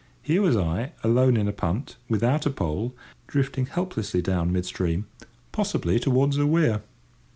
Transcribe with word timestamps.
Here 0.23 0.41
was 0.41 0.57
I, 0.57 0.93
alone 1.03 1.37
in 1.37 1.47
a 1.47 1.51
punt, 1.53 1.97
without 2.09 2.47
a 2.47 2.49
pole, 2.49 2.95
drifting 3.27 3.67
helplessly 3.67 4.23
down 4.23 4.51
mid 4.51 4.65
stream—possibly 4.65 5.99
towards 5.99 6.37
a 6.39 6.47
weir. 6.47 6.81